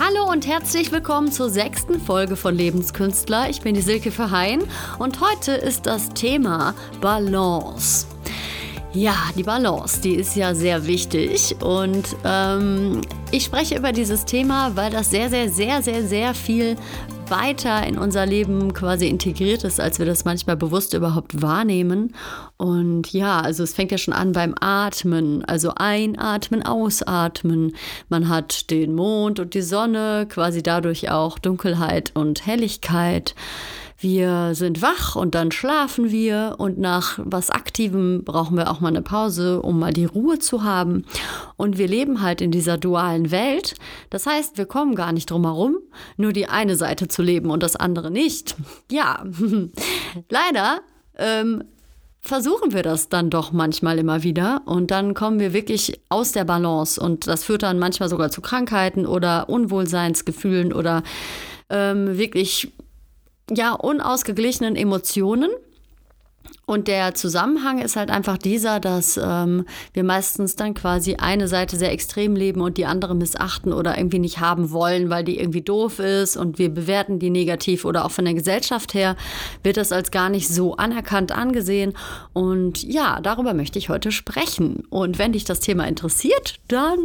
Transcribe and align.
Hallo 0.00 0.28
und 0.28 0.44
herzlich 0.44 0.90
willkommen 0.90 1.30
zur 1.30 1.50
sechsten 1.50 2.00
Folge 2.00 2.34
von 2.34 2.56
Lebenskünstler. 2.56 3.48
Ich 3.48 3.60
bin 3.60 3.76
die 3.76 3.80
Silke 3.80 4.10
Verheyen 4.10 4.64
und 4.98 5.20
heute 5.20 5.52
ist 5.52 5.86
das 5.86 6.08
Thema 6.08 6.74
Balance. 7.00 8.06
Ja, 8.92 9.14
die 9.36 9.44
Balance, 9.44 10.00
die 10.00 10.16
ist 10.16 10.34
ja 10.34 10.52
sehr 10.54 10.86
wichtig 10.86 11.54
und 11.60 12.16
ähm, 12.24 13.02
ich 13.30 13.44
spreche 13.44 13.76
über 13.76 13.92
dieses 13.92 14.24
Thema, 14.24 14.74
weil 14.74 14.90
das 14.90 15.10
sehr, 15.10 15.30
sehr, 15.30 15.48
sehr, 15.48 15.80
sehr, 15.80 16.06
sehr 16.06 16.34
viel 16.34 16.76
weiter 17.34 17.84
in 17.84 17.98
unser 17.98 18.26
Leben 18.26 18.72
quasi 18.74 19.08
integriert 19.08 19.64
ist, 19.64 19.80
als 19.80 19.98
wir 19.98 20.06
das 20.06 20.24
manchmal 20.24 20.56
bewusst 20.56 20.94
überhaupt 20.94 21.42
wahrnehmen. 21.42 22.14
Und 22.56 23.12
ja, 23.12 23.40
also 23.40 23.64
es 23.64 23.74
fängt 23.74 23.90
ja 23.90 23.98
schon 23.98 24.14
an 24.14 24.32
beim 24.32 24.54
Atmen, 24.60 25.44
also 25.44 25.72
einatmen, 25.74 26.64
ausatmen. 26.64 27.74
Man 28.08 28.28
hat 28.28 28.70
den 28.70 28.94
Mond 28.94 29.40
und 29.40 29.54
die 29.54 29.62
Sonne, 29.62 30.26
quasi 30.28 30.62
dadurch 30.62 31.10
auch 31.10 31.38
Dunkelheit 31.40 32.12
und 32.14 32.46
Helligkeit. 32.46 33.34
Wir 34.04 34.54
sind 34.54 34.82
wach 34.82 35.16
und 35.16 35.34
dann 35.34 35.50
schlafen 35.50 36.10
wir 36.10 36.56
und 36.58 36.76
nach 36.76 37.18
was 37.24 37.48
Aktivem 37.48 38.22
brauchen 38.22 38.54
wir 38.54 38.70
auch 38.70 38.80
mal 38.80 38.88
eine 38.88 39.00
Pause, 39.00 39.62
um 39.62 39.78
mal 39.78 39.94
die 39.94 40.04
Ruhe 40.04 40.38
zu 40.38 40.62
haben. 40.62 41.06
Und 41.56 41.78
wir 41.78 41.88
leben 41.88 42.20
halt 42.20 42.42
in 42.42 42.50
dieser 42.50 42.76
dualen 42.76 43.30
Welt. 43.30 43.76
Das 44.10 44.26
heißt, 44.26 44.58
wir 44.58 44.66
kommen 44.66 44.94
gar 44.94 45.12
nicht 45.12 45.30
drum 45.30 45.44
herum, 45.44 45.78
nur 46.18 46.34
die 46.34 46.48
eine 46.48 46.76
Seite 46.76 47.08
zu 47.08 47.22
leben 47.22 47.50
und 47.50 47.62
das 47.62 47.76
andere 47.76 48.10
nicht. 48.10 48.56
Ja, 48.90 49.24
leider 50.28 50.80
ähm, 51.16 51.64
versuchen 52.20 52.74
wir 52.74 52.82
das 52.82 53.08
dann 53.08 53.30
doch 53.30 53.52
manchmal 53.52 53.98
immer 53.98 54.22
wieder 54.22 54.60
und 54.66 54.90
dann 54.90 55.14
kommen 55.14 55.40
wir 55.40 55.54
wirklich 55.54 56.02
aus 56.10 56.32
der 56.32 56.44
Balance 56.44 57.00
und 57.00 57.26
das 57.26 57.44
führt 57.44 57.62
dann 57.62 57.78
manchmal 57.78 58.10
sogar 58.10 58.30
zu 58.30 58.42
Krankheiten 58.42 59.06
oder 59.06 59.48
Unwohlseinsgefühlen 59.48 60.74
oder 60.74 61.02
ähm, 61.70 62.18
wirklich 62.18 62.72
ja, 63.50 63.72
unausgeglichenen 63.72 64.76
Emotionen. 64.76 65.50
Und 66.66 66.88
der 66.88 67.14
Zusammenhang 67.14 67.78
ist 67.78 67.96
halt 67.96 68.10
einfach 68.10 68.38
dieser, 68.38 68.80
dass 68.80 69.20
ähm, 69.22 69.66
wir 69.92 70.02
meistens 70.02 70.56
dann 70.56 70.72
quasi 70.72 71.16
eine 71.16 71.46
Seite 71.46 71.76
sehr 71.76 71.92
extrem 71.92 72.36
leben 72.36 72.62
und 72.62 72.78
die 72.78 72.86
andere 72.86 73.14
missachten 73.14 73.72
oder 73.72 73.98
irgendwie 73.98 74.18
nicht 74.18 74.40
haben 74.40 74.70
wollen, 74.70 75.10
weil 75.10 75.24
die 75.24 75.38
irgendwie 75.38 75.60
doof 75.60 75.98
ist 75.98 76.38
und 76.38 76.58
wir 76.58 76.70
bewerten 76.70 77.18
die 77.18 77.28
negativ 77.28 77.84
oder 77.84 78.06
auch 78.06 78.10
von 78.10 78.24
der 78.24 78.32
Gesellschaft 78.32 78.94
her 78.94 79.16
wird 79.62 79.76
das 79.76 79.92
als 79.92 80.10
gar 80.10 80.30
nicht 80.30 80.48
so 80.48 80.76
anerkannt 80.76 81.32
angesehen. 81.32 81.92
Und 82.32 82.82
ja, 82.82 83.20
darüber 83.20 83.52
möchte 83.52 83.78
ich 83.78 83.90
heute 83.90 84.10
sprechen. 84.10 84.84
Und 84.88 85.18
wenn 85.18 85.32
dich 85.32 85.44
das 85.44 85.60
Thema 85.60 85.86
interessiert, 85.86 86.56
dann 86.68 86.98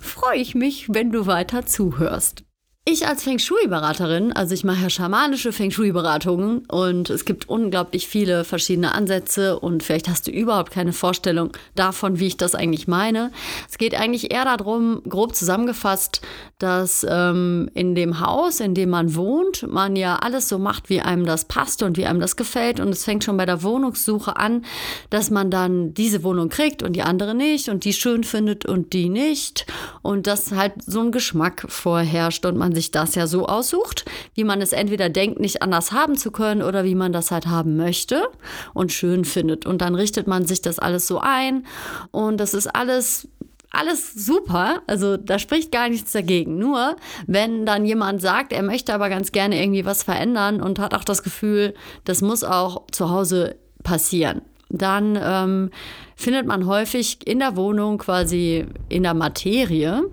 freue 0.00 0.38
ich 0.38 0.54
mich, 0.54 0.86
wenn 0.88 1.12
du 1.12 1.26
weiter 1.26 1.66
zuhörst. 1.66 2.44
Ich 2.84 3.06
als 3.06 3.22
Feng 3.22 3.38
Shui-Beraterin, 3.38 4.32
also 4.32 4.54
ich 4.54 4.64
mache 4.64 4.82
ja 4.82 4.90
schamanische 4.90 5.52
Feng 5.52 5.70
Shui-Beratungen 5.70 6.64
und 6.66 7.10
es 7.10 7.24
gibt 7.24 7.48
unglaublich 7.48 8.08
viele 8.08 8.42
verschiedene 8.42 8.92
Ansätze 8.92 9.60
und 9.60 9.84
vielleicht 9.84 10.08
hast 10.08 10.26
du 10.26 10.32
überhaupt 10.32 10.72
keine 10.72 10.92
Vorstellung 10.92 11.52
davon, 11.76 12.18
wie 12.18 12.26
ich 12.26 12.36
das 12.36 12.56
eigentlich 12.56 12.88
meine. 12.88 13.30
Es 13.70 13.78
geht 13.78 13.94
eigentlich 13.94 14.34
eher 14.34 14.44
darum, 14.44 15.00
grob 15.08 15.36
zusammengefasst, 15.36 16.22
dass 16.58 17.06
ähm, 17.08 17.70
in 17.72 17.94
dem 17.94 18.18
Haus, 18.18 18.58
in 18.58 18.74
dem 18.74 18.90
man 18.90 19.14
wohnt, 19.14 19.64
man 19.70 19.94
ja 19.94 20.16
alles 20.16 20.48
so 20.48 20.58
macht, 20.58 20.90
wie 20.90 21.02
einem 21.02 21.24
das 21.24 21.44
passt 21.44 21.84
und 21.84 21.96
wie 21.96 22.06
einem 22.06 22.18
das 22.18 22.34
gefällt 22.34 22.80
und 22.80 22.88
es 22.88 23.04
fängt 23.04 23.22
schon 23.22 23.36
bei 23.36 23.46
der 23.46 23.62
Wohnungssuche 23.62 24.36
an, 24.36 24.64
dass 25.08 25.30
man 25.30 25.52
dann 25.52 25.94
diese 25.94 26.24
Wohnung 26.24 26.48
kriegt 26.48 26.82
und 26.82 26.94
die 26.94 27.02
andere 27.02 27.36
nicht 27.36 27.68
und 27.68 27.84
die 27.84 27.92
schön 27.92 28.24
findet 28.24 28.66
und 28.66 28.92
die 28.92 29.08
nicht 29.08 29.66
und 30.02 30.26
dass 30.26 30.50
halt 30.50 30.72
so 30.84 30.98
ein 30.98 31.12
Geschmack 31.12 31.64
vorherrscht 31.68 32.44
und 32.44 32.56
man 32.56 32.71
man 32.72 32.74
sich 32.74 32.90
das 32.90 33.14
ja 33.14 33.26
so 33.26 33.46
aussucht, 33.46 34.06
wie 34.34 34.44
man 34.44 34.62
es 34.62 34.72
entweder 34.72 35.10
denkt, 35.10 35.38
nicht 35.38 35.60
anders 35.60 35.92
haben 35.92 36.16
zu 36.16 36.30
können 36.30 36.62
oder 36.62 36.84
wie 36.84 36.94
man 36.94 37.12
das 37.12 37.30
halt 37.30 37.46
haben 37.46 37.76
möchte 37.76 38.28
und 38.72 38.92
schön 38.92 39.26
findet. 39.26 39.66
Und 39.66 39.82
dann 39.82 39.94
richtet 39.94 40.26
man 40.26 40.46
sich 40.46 40.62
das 40.62 40.78
alles 40.78 41.06
so 41.06 41.18
ein 41.18 41.66
und 42.10 42.38
das 42.38 42.54
ist 42.54 42.74
alles 42.74 43.28
alles 43.74 44.12
super, 44.12 44.82
also 44.86 45.16
da 45.16 45.38
spricht 45.38 45.72
gar 45.72 45.88
nichts 45.88 46.12
dagegen. 46.12 46.58
Nur 46.58 46.96
wenn 47.26 47.64
dann 47.64 47.86
jemand 47.86 48.20
sagt, 48.20 48.52
er 48.52 48.62
möchte 48.62 48.92
aber 48.92 49.08
ganz 49.08 49.32
gerne 49.32 49.62
irgendwie 49.62 49.86
was 49.86 50.02
verändern 50.02 50.60
und 50.60 50.78
hat 50.78 50.92
auch 50.92 51.04
das 51.04 51.22
Gefühl, 51.22 51.72
das 52.04 52.20
muss 52.20 52.44
auch 52.44 52.82
zu 52.90 53.08
Hause 53.08 53.56
passieren, 53.82 54.42
dann 54.72 55.18
ähm, 55.22 55.70
findet 56.16 56.46
man 56.46 56.66
häufig 56.66 57.26
in 57.26 57.38
der 57.38 57.56
Wohnung 57.56 57.98
quasi 57.98 58.66
in 58.88 59.02
der 59.02 59.14
Materie 59.14 60.04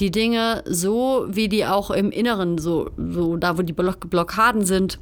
die 0.00 0.10
Dinge 0.10 0.62
so, 0.66 1.26
wie 1.28 1.48
die 1.48 1.66
auch 1.66 1.90
im 1.90 2.10
Inneren, 2.10 2.58
so, 2.58 2.90
so 2.96 3.36
da 3.36 3.58
wo 3.58 3.62
die 3.62 3.72
Blockaden 3.72 4.64
sind, 4.64 4.98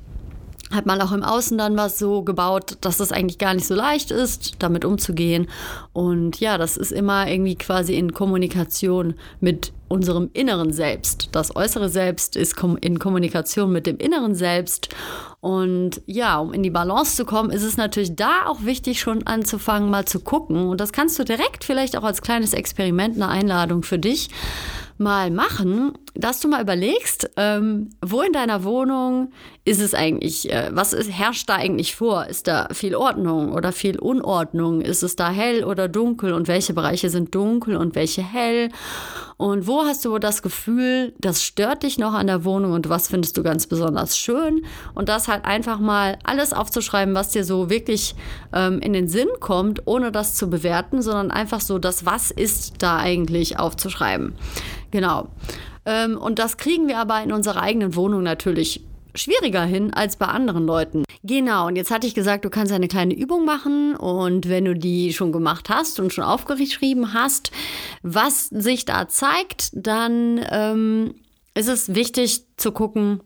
hat 0.70 0.86
man 0.86 1.00
auch 1.00 1.12
im 1.12 1.22
Außen 1.22 1.56
dann 1.56 1.76
was 1.76 1.98
so 1.98 2.22
gebaut, 2.22 2.78
dass 2.80 2.96
das 2.96 3.12
eigentlich 3.12 3.38
gar 3.38 3.54
nicht 3.54 3.66
so 3.66 3.74
leicht 3.74 4.10
ist, 4.10 4.56
damit 4.58 4.84
umzugehen. 4.84 5.48
Und 5.92 6.40
ja, 6.40 6.58
das 6.58 6.76
ist 6.76 6.90
immer 6.90 7.28
irgendwie 7.28 7.54
quasi 7.54 7.94
in 7.94 8.12
Kommunikation 8.12 9.14
mit 9.40 9.72
unserem 9.88 10.30
inneren 10.32 10.72
Selbst. 10.72 11.28
Das 11.32 11.54
äußere 11.54 11.88
Selbst 11.88 12.36
ist 12.36 12.56
in 12.80 12.98
Kommunikation 12.98 13.72
mit 13.72 13.86
dem 13.86 13.98
inneren 13.98 14.34
Selbst. 14.34 14.94
Und 15.40 16.02
ja, 16.06 16.38
um 16.38 16.52
in 16.52 16.62
die 16.62 16.70
Balance 16.70 17.16
zu 17.16 17.24
kommen, 17.24 17.50
ist 17.50 17.62
es 17.62 17.76
natürlich 17.76 18.16
da 18.16 18.46
auch 18.46 18.64
wichtig, 18.64 19.00
schon 19.00 19.26
anzufangen, 19.26 19.90
mal 19.90 20.04
zu 20.04 20.20
gucken. 20.20 20.68
Und 20.68 20.80
das 20.80 20.92
kannst 20.92 21.18
du 21.18 21.24
direkt 21.24 21.64
vielleicht 21.64 21.96
auch 21.96 22.04
als 22.04 22.22
kleines 22.22 22.52
Experiment, 22.52 23.16
eine 23.16 23.28
Einladung 23.28 23.82
für 23.82 23.98
dich 23.98 24.30
mal 24.98 25.30
machen, 25.30 25.92
dass 26.18 26.40
du 26.40 26.48
mal 26.48 26.62
überlegst, 26.62 27.30
ähm, 27.36 27.90
wo 28.04 28.22
in 28.22 28.32
deiner 28.32 28.64
Wohnung 28.64 29.32
ist 29.64 29.80
es 29.80 29.94
eigentlich, 29.94 30.50
äh, 30.50 30.70
was 30.72 30.92
ist, 30.92 31.10
herrscht 31.10 31.48
da 31.48 31.56
eigentlich 31.56 31.94
vor? 31.94 32.26
Ist 32.26 32.46
da 32.46 32.68
viel 32.72 32.94
Ordnung 32.94 33.52
oder 33.52 33.72
viel 33.72 33.98
Unordnung? 33.98 34.80
Ist 34.80 35.02
es 35.02 35.16
da 35.16 35.30
hell 35.30 35.64
oder 35.64 35.88
dunkel? 35.88 36.32
Und 36.32 36.48
welche 36.48 36.72
Bereiche 36.72 37.10
sind 37.10 37.34
dunkel 37.34 37.76
und 37.76 37.94
welche 37.94 38.22
hell? 38.22 38.70
Und 39.38 39.66
wo 39.66 39.82
hast 39.82 40.04
du 40.04 40.18
das 40.18 40.40
Gefühl, 40.40 41.12
das 41.18 41.42
stört 41.42 41.82
dich 41.82 41.98
noch 41.98 42.14
an 42.14 42.26
der 42.26 42.44
Wohnung 42.44 42.72
und 42.72 42.88
was 42.88 43.08
findest 43.08 43.36
du 43.36 43.42
ganz 43.42 43.66
besonders 43.66 44.16
schön? 44.16 44.64
Und 44.94 45.10
das 45.10 45.28
halt 45.28 45.44
einfach 45.44 45.78
mal 45.78 46.18
alles 46.24 46.54
aufzuschreiben, 46.54 47.14
was 47.14 47.30
dir 47.30 47.44
so 47.44 47.68
wirklich 47.68 48.14
ähm, 48.54 48.78
in 48.80 48.94
den 48.94 49.08
Sinn 49.08 49.28
kommt, 49.40 49.82
ohne 49.84 50.10
das 50.10 50.36
zu 50.36 50.48
bewerten, 50.48 51.02
sondern 51.02 51.30
einfach 51.30 51.60
so 51.60 51.78
das 51.78 52.06
Was 52.06 52.30
ist 52.30 52.76
da 52.78 52.96
eigentlich 52.96 53.58
aufzuschreiben. 53.58 54.34
Genau. 54.90 55.28
Ähm, 55.86 56.18
und 56.18 56.38
das 56.38 56.56
kriegen 56.56 56.88
wir 56.88 56.98
aber 56.98 57.22
in 57.22 57.32
unserer 57.32 57.62
eigenen 57.62 57.94
Wohnung 57.94 58.22
natürlich 58.22 58.84
schwieriger 59.14 59.64
hin 59.64 59.94
als 59.94 60.16
bei 60.16 60.26
anderen 60.26 60.66
Leuten. 60.66 61.04
Genau, 61.22 61.66
und 61.68 61.76
jetzt 61.76 61.90
hatte 61.90 62.06
ich 62.06 62.14
gesagt, 62.14 62.44
du 62.44 62.50
kannst 62.50 62.72
eine 62.72 62.88
kleine 62.88 63.14
Übung 63.14 63.44
machen 63.44 63.96
und 63.96 64.48
wenn 64.48 64.64
du 64.64 64.74
die 64.74 65.12
schon 65.12 65.32
gemacht 65.32 65.68
hast 65.70 65.98
und 65.98 66.12
schon 66.12 66.24
aufgeschrieben 66.24 67.14
hast, 67.14 67.50
was 68.02 68.48
sich 68.48 68.84
da 68.84 69.08
zeigt, 69.08 69.70
dann 69.72 70.44
ähm, 70.50 71.14
ist 71.54 71.68
es 71.68 71.94
wichtig 71.94 72.44
zu 72.56 72.72
gucken, 72.72 73.22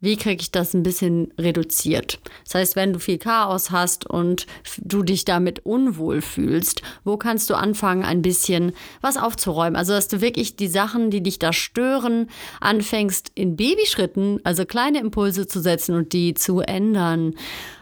wie 0.00 0.16
kriege 0.16 0.40
ich 0.40 0.50
das 0.50 0.72
ein 0.72 0.82
bisschen 0.82 1.32
reduziert? 1.38 2.20
Das 2.44 2.54
heißt, 2.54 2.76
wenn 2.76 2.92
du 2.92 2.98
viel 2.98 3.18
Chaos 3.18 3.70
hast 3.70 4.06
und 4.06 4.46
du 4.78 5.02
dich 5.02 5.26
damit 5.26 5.64
unwohl 5.66 6.22
fühlst, 6.22 6.82
wo 7.04 7.18
kannst 7.18 7.50
du 7.50 7.54
anfangen, 7.54 8.04
ein 8.04 8.22
bisschen 8.22 8.72
was 9.02 9.18
aufzuräumen? 9.18 9.76
Also, 9.76 9.92
dass 9.92 10.08
du 10.08 10.22
wirklich 10.22 10.56
die 10.56 10.68
Sachen, 10.68 11.10
die 11.10 11.22
dich 11.22 11.38
da 11.38 11.52
stören, 11.52 12.28
anfängst 12.60 13.32
in 13.34 13.56
Babyschritten, 13.56 14.40
also 14.42 14.64
kleine 14.64 15.00
Impulse 15.00 15.46
zu 15.46 15.60
setzen 15.60 15.94
und 15.94 16.14
die 16.14 16.32
zu 16.32 16.60
ändern. 16.60 17.34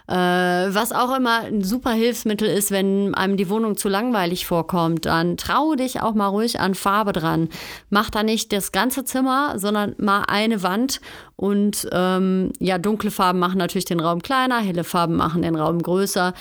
Äh, 0.08 0.14
was 0.14 0.92
auch 0.92 1.14
immer 1.14 1.42
ein 1.42 1.62
super 1.62 1.90
Hilfsmittel 1.90 2.48
ist, 2.48 2.70
wenn 2.70 3.14
einem 3.14 3.36
die 3.36 3.50
Wohnung 3.50 3.76
zu 3.76 3.90
langweilig 3.90 4.46
vorkommt, 4.46 5.04
dann 5.04 5.36
traue 5.36 5.76
dich 5.76 6.00
auch 6.00 6.14
mal 6.14 6.28
ruhig 6.28 6.60
an 6.60 6.74
Farbe 6.74 7.12
dran. 7.12 7.50
Mach 7.90 8.08
da 8.08 8.22
nicht 8.22 8.52
das 8.54 8.72
ganze 8.72 9.04
Zimmer, 9.04 9.58
sondern 9.58 9.94
mal 9.98 10.24
eine 10.26 10.62
Wand 10.62 11.02
und 11.40 11.88
ähm, 11.92 12.52
ja, 12.58 12.78
dunkle 12.78 13.12
Farben 13.12 13.38
machen 13.38 13.58
natürlich 13.58 13.84
den 13.84 14.00
Raum 14.00 14.22
kleiner, 14.22 14.58
helle 14.58 14.82
Farben 14.82 15.14
machen 15.14 15.42
den 15.42 15.54
Raum 15.54 15.80
größer. 15.80 16.34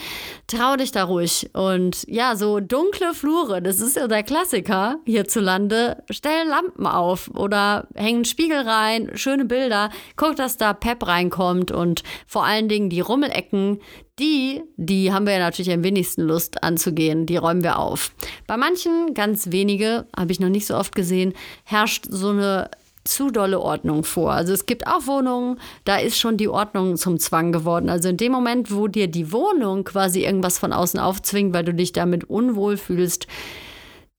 Trau 0.48 0.76
dich 0.76 0.92
da 0.92 1.04
ruhig. 1.04 1.52
Und 1.54 2.04
ja, 2.08 2.36
so 2.36 2.60
dunkle 2.60 3.14
Flure, 3.14 3.62
das 3.62 3.80
ist 3.80 3.96
ja 3.96 4.08
der 4.08 4.24
Klassiker 4.24 4.98
hierzulande. 5.06 6.04
Stell 6.10 6.48
Lampen 6.48 6.88
auf 6.88 7.30
oder 7.36 7.88
hängen 7.94 8.26
Spiegel 8.26 8.62
rein, 8.62 9.12
schöne 9.14 9.46
Bilder. 9.46 9.92
Guck, 10.16 10.36
dass 10.36 10.58
da 10.58 10.74
Pep 10.74 11.06
reinkommt 11.06 11.70
und 11.70 12.02
vor 12.26 12.46
allen 12.46 12.68
Dingen 12.68 12.90
die 12.90 13.02
Rummelecken, 13.02 13.80
die, 14.18 14.64
die 14.78 15.14
haben 15.14 15.28
wir 15.28 15.34
ja 15.34 15.40
natürlich 15.40 15.72
am 15.72 15.84
wenigsten 15.84 16.24
Lust 16.24 16.64
anzugehen, 16.64 17.28
die 17.28 17.38
räumen 17.38 17.64
wir 17.64 17.78
auf. 17.78 18.12
Bei 18.48 18.58
manchen, 18.58 19.14
ganz 19.14 19.52
wenige, 19.52 20.08
habe 20.18 20.32
ich 20.32 20.40
noch 20.40 20.50
nicht 20.50 20.66
so 20.66 20.76
oft 20.76 20.96
gesehen, 20.96 21.34
herrscht 21.66 22.06
so 22.10 22.30
eine 22.30 22.72
zu 23.08 23.32
dolle 23.32 23.60
Ordnung 23.60 24.04
vor. 24.04 24.32
Also 24.32 24.54
es 24.54 24.66
gibt 24.66 24.88
auch 24.88 25.08
Wohnungen, 25.08 25.60
da 25.86 25.98
ist 25.98 26.20
schon 26.20 26.38
die 26.38 26.50
Ordnung 26.50 26.98
zum 26.98 27.20
Zwang 27.20 27.52
geworden. 27.52 27.90
Also 27.90 28.10
in 28.10 28.18
dem 28.18 28.32
Moment, 28.32 28.74
wo 28.74 28.88
dir 28.88 29.08
die 29.08 29.32
Wohnung 29.32 29.84
quasi 29.84 30.24
irgendwas 30.24 30.60
von 30.60 30.74
außen 30.74 31.00
aufzwingt, 31.00 31.54
weil 31.54 31.64
du 31.64 31.74
dich 31.74 31.94
damit 31.94 32.30
unwohl 32.30 32.78
fühlst, 32.78 33.28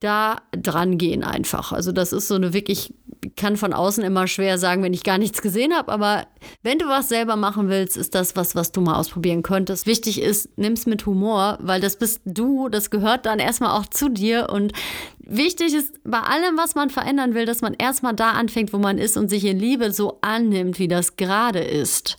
da 0.00 0.36
dran 0.52 0.98
gehen 0.98 1.24
einfach. 1.24 1.72
Also 1.72 1.92
das 1.92 2.12
ist 2.12 2.28
so 2.28 2.34
eine 2.34 2.52
wirklich 2.52 2.94
kann 3.36 3.56
von 3.56 3.72
außen 3.72 4.04
immer 4.04 4.26
schwer 4.26 4.58
sagen, 4.58 4.82
wenn 4.82 4.92
ich 4.92 5.02
gar 5.02 5.18
nichts 5.18 5.42
gesehen 5.42 5.74
habe. 5.74 5.90
Aber 5.92 6.26
wenn 6.62 6.78
du 6.78 6.86
was 6.86 7.08
selber 7.08 7.36
machen 7.36 7.68
willst, 7.68 7.96
ist 7.96 8.14
das 8.14 8.36
was, 8.36 8.54
was 8.54 8.72
du 8.72 8.80
mal 8.80 8.96
ausprobieren 8.96 9.42
könntest. 9.42 9.86
Wichtig 9.86 10.20
ist, 10.20 10.48
nimm 10.56 10.72
es 10.72 10.86
mit 10.86 11.06
Humor, 11.06 11.58
weil 11.60 11.80
das 11.80 11.96
bist 11.96 12.20
du, 12.24 12.68
das 12.68 12.90
gehört 12.90 13.26
dann 13.26 13.38
erstmal 13.38 13.78
auch 13.78 13.86
zu 13.86 14.08
dir. 14.08 14.48
Und 14.50 14.72
wichtig 15.18 15.74
ist 15.74 16.00
bei 16.04 16.20
allem, 16.20 16.56
was 16.56 16.74
man 16.74 16.90
verändern 16.90 17.34
will, 17.34 17.46
dass 17.46 17.60
man 17.60 17.74
erstmal 17.74 18.14
da 18.14 18.30
anfängt, 18.32 18.72
wo 18.72 18.78
man 18.78 18.98
ist 18.98 19.16
und 19.16 19.28
sich 19.28 19.44
in 19.44 19.58
Liebe 19.58 19.92
so 19.92 20.18
annimmt, 20.20 20.78
wie 20.78 20.88
das 20.88 21.16
gerade 21.16 21.60
ist. 21.60 22.16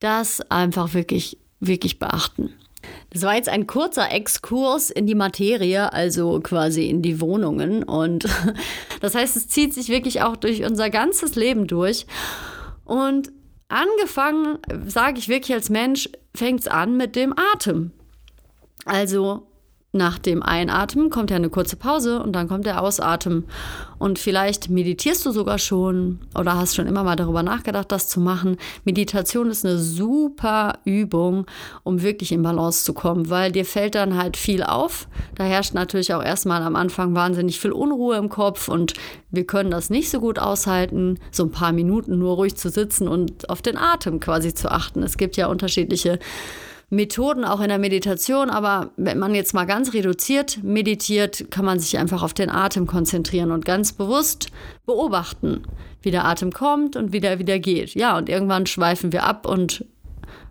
Das 0.00 0.40
einfach 0.50 0.94
wirklich, 0.94 1.38
wirklich 1.60 1.98
beachten. 1.98 2.52
Das 3.10 3.22
war 3.22 3.34
jetzt 3.34 3.48
ein 3.48 3.66
kurzer 3.66 4.10
Exkurs 4.10 4.90
in 4.90 5.06
die 5.06 5.14
Materie, 5.14 5.92
also 5.92 6.40
quasi 6.40 6.88
in 6.88 7.02
die 7.02 7.20
Wohnungen. 7.20 7.82
Und 7.82 8.26
das 9.00 9.14
heißt, 9.14 9.36
es 9.36 9.48
zieht 9.48 9.74
sich 9.74 9.88
wirklich 9.88 10.22
auch 10.22 10.36
durch 10.36 10.64
unser 10.64 10.90
ganzes 10.90 11.34
Leben 11.34 11.66
durch. 11.66 12.06
Und 12.84 13.32
angefangen, 13.68 14.58
sage 14.86 15.18
ich 15.18 15.28
wirklich 15.28 15.54
als 15.54 15.70
Mensch, 15.70 16.08
fängt 16.34 16.60
es 16.60 16.68
an 16.68 16.96
mit 16.96 17.16
dem 17.16 17.34
Atem. 17.54 17.92
Also 18.84 19.48
nach 19.96 20.18
dem 20.18 20.42
Einatmen 20.42 21.10
kommt 21.10 21.30
ja 21.30 21.36
eine 21.36 21.50
kurze 21.50 21.76
Pause 21.76 22.22
und 22.22 22.32
dann 22.32 22.48
kommt 22.48 22.66
der 22.66 22.82
Ausatmen. 22.82 23.44
Und 23.98 24.18
vielleicht 24.18 24.68
meditierst 24.68 25.24
du 25.24 25.30
sogar 25.30 25.58
schon 25.58 26.20
oder 26.34 26.56
hast 26.56 26.76
schon 26.76 26.86
immer 26.86 27.02
mal 27.02 27.16
darüber 27.16 27.42
nachgedacht, 27.42 27.90
das 27.90 28.08
zu 28.08 28.20
machen. 28.20 28.58
Meditation 28.84 29.50
ist 29.50 29.64
eine 29.64 29.78
super 29.78 30.74
Übung, 30.84 31.46
um 31.82 32.02
wirklich 32.02 32.32
in 32.32 32.42
Balance 32.42 32.84
zu 32.84 32.92
kommen, 32.92 33.30
weil 33.30 33.52
dir 33.52 33.64
fällt 33.64 33.94
dann 33.94 34.16
halt 34.16 34.36
viel 34.36 34.62
auf. 34.62 35.08
Da 35.34 35.44
herrscht 35.44 35.72
natürlich 35.72 36.12
auch 36.12 36.22
erstmal 36.22 36.62
am 36.62 36.76
Anfang 36.76 37.14
wahnsinnig 37.14 37.58
viel 37.58 37.72
Unruhe 37.72 38.16
im 38.16 38.28
Kopf 38.28 38.68
und 38.68 38.92
wir 39.30 39.46
können 39.46 39.70
das 39.70 39.90
nicht 39.90 40.10
so 40.10 40.20
gut 40.20 40.38
aushalten, 40.38 41.18
so 41.30 41.44
ein 41.44 41.50
paar 41.50 41.72
Minuten 41.72 42.18
nur 42.18 42.34
ruhig 42.34 42.56
zu 42.56 42.68
sitzen 42.68 43.08
und 43.08 43.48
auf 43.48 43.62
den 43.62 43.76
Atem 43.76 44.20
quasi 44.20 44.52
zu 44.52 44.70
achten. 44.70 45.02
Es 45.02 45.16
gibt 45.16 45.36
ja 45.36 45.46
unterschiedliche 45.46 46.18
Methoden 46.88 47.44
auch 47.44 47.60
in 47.60 47.68
der 47.68 47.78
Meditation, 47.78 48.48
aber 48.48 48.90
wenn 48.96 49.18
man 49.18 49.34
jetzt 49.34 49.54
mal 49.54 49.64
ganz 49.64 49.92
reduziert 49.92 50.62
meditiert, 50.62 51.50
kann 51.50 51.64
man 51.64 51.80
sich 51.80 51.98
einfach 51.98 52.22
auf 52.22 52.32
den 52.32 52.48
Atem 52.48 52.86
konzentrieren 52.86 53.50
und 53.50 53.64
ganz 53.64 53.92
bewusst 53.92 54.48
beobachten, 54.84 55.64
wie 56.02 56.12
der 56.12 56.24
Atem 56.24 56.52
kommt 56.52 56.94
und 56.94 57.12
wie 57.12 57.20
der 57.20 57.40
wieder 57.40 57.58
geht. 57.58 57.94
Ja, 57.94 58.16
und 58.16 58.28
irgendwann 58.28 58.66
schweifen 58.66 59.10
wir 59.10 59.24
ab 59.24 59.46
und 59.46 59.84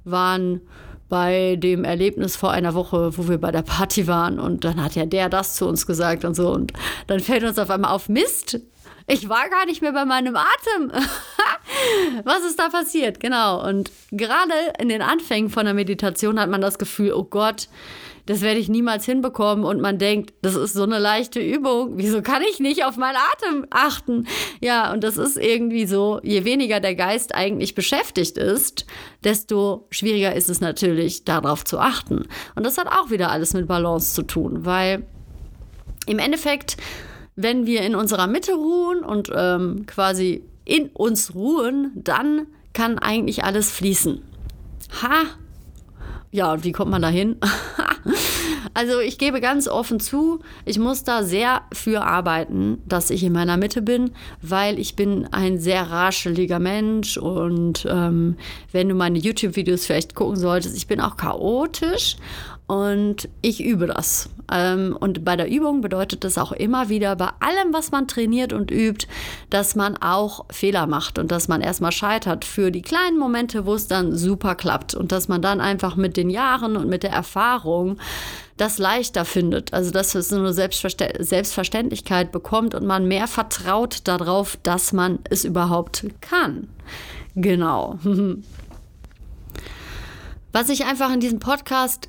waren 0.03 0.59
bei 1.07 1.55
dem 1.55 1.85
Erlebnis 1.85 2.35
vor 2.35 2.51
einer 2.51 2.73
Woche, 2.73 3.17
wo 3.17 3.29
wir 3.29 3.37
bei 3.37 3.51
der 3.51 3.61
Party 3.61 4.07
waren 4.07 4.39
und 4.39 4.65
dann 4.65 4.83
hat 4.83 4.95
ja 4.95 5.05
der 5.05 5.29
das 5.29 5.55
zu 5.55 5.65
uns 5.67 5.87
gesagt 5.87 6.25
und 6.25 6.35
so 6.35 6.51
und 6.51 6.73
dann 7.07 7.21
fällt 7.21 7.43
uns 7.43 7.59
auf 7.59 7.69
einmal 7.69 7.91
auf 7.91 8.09
Mist. 8.09 8.59
Ich 9.07 9.29
war 9.29 9.47
gar 9.49 9.65
nicht 9.67 9.81
mehr 9.81 9.93
bei 9.93 10.03
meinem 10.03 10.35
Atem. 10.35 10.91
Was 12.23 12.43
ist 12.45 12.59
da 12.59 12.69
passiert? 12.69 13.19
Genau. 13.19 13.67
Und 13.67 13.91
gerade 14.11 14.53
in 14.79 14.89
den 14.89 15.01
Anfängen 15.01 15.49
von 15.49 15.65
der 15.65 15.73
Meditation 15.73 16.39
hat 16.39 16.49
man 16.49 16.61
das 16.61 16.77
Gefühl, 16.77 17.13
oh 17.13 17.23
Gott, 17.23 17.67
das 18.25 18.41
werde 18.41 18.59
ich 18.59 18.69
niemals 18.69 19.05
hinbekommen. 19.05 19.65
Und 19.65 19.81
man 19.81 19.97
denkt, 19.97 20.33
das 20.41 20.55
ist 20.55 20.73
so 20.73 20.83
eine 20.83 20.99
leichte 20.99 21.39
Übung. 21.39 21.97
Wieso 21.97 22.21
kann 22.21 22.41
ich 22.49 22.59
nicht 22.59 22.85
auf 22.85 22.97
meinen 22.97 23.17
Atem 23.33 23.65
achten? 23.69 24.27
Ja, 24.61 24.91
und 24.93 25.03
das 25.03 25.17
ist 25.17 25.37
irgendwie 25.37 25.85
so, 25.85 26.19
je 26.23 26.45
weniger 26.45 26.79
der 26.79 26.95
Geist 26.95 27.35
eigentlich 27.35 27.75
beschäftigt 27.75 28.37
ist, 28.37 28.85
desto 29.23 29.87
schwieriger 29.91 30.33
ist 30.33 30.49
es 30.49 30.61
natürlich, 30.61 31.25
darauf 31.25 31.65
zu 31.65 31.79
achten. 31.79 32.27
Und 32.55 32.65
das 32.65 32.77
hat 32.77 32.87
auch 32.87 33.11
wieder 33.11 33.31
alles 33.31 33.53
mit 33.53 33.67
Balance 33.67 34.13
zu 34.13 34.23
tun, 34.23 34.65
weil 34.65 35.05
im 36.07 36.19
Endeffekt 36.19 36.77
wenn 37.35 37.65
wir 37.65 37.81
in 37.81 37.95
unserer 37.95 38.27
Mitte 38.27 38.53
ruhen 38.53 39.03
und 39.03 39.29
ähm, 39.35 39.85
quasi 39.85 40.43
in 40.65 40.89
uns 40.89 41.33
ruhen, 41.35 41.91
dann 41.95 42.47
kann 42.73 42.99
eigentlich 42.99 43.43
alles 43.43 43.71
fließen. 43.71 44.21
Ha! 45.01 45.23
Ja, 46.31 46.51
und 46.51 46.65
wie 46.65 46.73
kommt 46.73 46.91
man 46.91 47.01
da 47.01 47.07
hin? 47.07 47.37
also 48.73 48.99
ich 48.99 49.17
gebe 49.17 49.39
ganz 49.39 49.69
offen 49.69 50.01
zu, 50.01 50.41
ich 50.65 50.77
muss 50.77 51.05
da 51.05 51.23
sehr 51.23 51.61
für 51.71 52.01
arbeiten, 52.01 52.81
dass 52.85 53.09
ich 53.09 53.23
in 53.23 53.31
meiner 53.31 53.55
Mitte 53.55 53.81
bin, 53.81 54.11
weil 54.41 54.77
ich 54.77 54.97
bin 54.97 55.27
ein 55.31 55.59
sehr 55.59 55.89
rascheliger 55.89 56.59
Mensch 56.59 57.15
und 57.15 57.87
ähm, 57.89 58.35
wenn 58.73 58.89
du 58.89 58.95
meine 58.95 59.17
YouTube-Videos 59.17 59.85
vielleicht 59.85 60.13
gucken 60.13 60.35
solltest, 60.35 60.75
ich 60.75 60.87
bin 60.87 60.99
auch 60.99 61.15
chaotisch 61.15 62.17
und 62.67 63.29
ich 63.41 63.63
übe 63.63 63.85
das. 63.85 64.29
Ähm, 64.51 64.97
und 64.99 65.23
bei 65.23 65.35
der 65.35 65.49
Übung 65.49 65.81
bedeutet 65.81 66.23
das 66.23 66.37
auch 66.39 66.51
immer 66.51 66.89
wieder, 66.89 67.15
bei 67.15 67.29
allem, 67.39 67.73
was 67.73 67.91
man 67.91 68.07
trainiert 68.07 68.53
und 68.53 68.71
übt, 68.71 69.07
dass 69.51 69.75
man 69.75 69.97
auch 69.97 70.45
Fehler 70.49 70.87
macht 70.87 71.19
und 71.19 71.31
dass 71.31 71.47
man 71.47 71.61
erstmal 71.61 71.91
scheitert 71.91 72.43
für 72.43 72.71
die 72.71 72.81
kleinen 72.81 73.19
Momente, 73.19 73.67
wo 73.67 73.75
es 73.75 73.87
dann 73.87 74.15
super 74.15 74.55
klappt. 74.55 74.95
Und 74.95 75.11
dass 75.11 75.27
man 75.27 75.43
dann 75.43 75.61
einfach 75.61 75.95
mit 75.95 76.17
den 76.17 76.31
Jahren 76.31 76.75
und 76.75 76.89
mit 76.89 77.03
der 77.03 77.11
Erfahrung 77.11 77.97
das 78.57 78.79
leichter 78.79 79.25
findet. 79.25 79.71
Also 79.73 79.91
dass 79.91 80.15
es 80.15 80.33
eine 80.33 80.53
Selbstverständlichkeit 80.53 82.31
bekommt 82.31 82.73
und 82.73 82.85
man 82.85 83.07
mehr 83.07 83.27
vertraut 83.27 83.99
darauf, 84.05 84.57
dass 84.63 84.91
man 84.91 85.19
es 85.29 85.45
überhaupt 85.45 86.05
kann. 86.21 86.67
Genau. 87.35 87.99
Was 90.51 90.69
ich 90.69 90.85
einfach 90.85 91.13
in 91.13 91.19
diesem 91.19 91.39
Podcast 91.39 92.07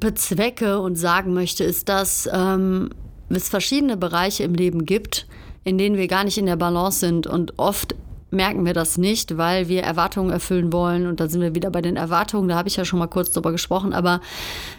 bezwecke 0.00 0.80
und 0.80 0.96
sagen 0.96 1.34
möchte, 1.34 1.64
ist, 1.64 1.88
dass 1.88 2.28
ähm, 2.32 2.90
es 3.28 3.48
verschiedene 3.48 3.96
Bereiche 3.96 4.42
im 4.42 4.54
Leben 4.54 4.86
gibt, 4.86 5.26
in 5.64 5.78
denen 5.78 5.96
wir 5.96 6.08
gar 6.08 6.24
nicht 6.24 6.38
in 6.38 6.46
der 6.46 6.56
Balance 6.56 7.00
sind 7.00 7.26
und 7.26 7.58
oft 7.58 7.94
merken 8.30 8.64
wir 8.64 8.74
das 8.74 8.96
nicht, 8.96 9.36
weil 9.36 9.68
wir 9.68 9.82
Erwartungen 9.82 10.30
erfüllen 10.30 10.72
wollen. 10.72 11.06
Und 11.06 11.20
da 11.20 11.28
sind 11.28 11.40
wir 11.40 11.54
wieder 11.54 11.70
bei 11.70 11.82
den 11.82 11.96
Erwartungen, 11.96 12.48
da 12.48 12.56
habe 12.56 12.68
ich 12.68 12.76
ja 12.76 12.84
schon 12.84 12.98
mal 12.98 13.08
kurz 13.08 13.32
drüber 13.32 13.52
gesprochen. 13.52 13.92
Aber 13.92 14.20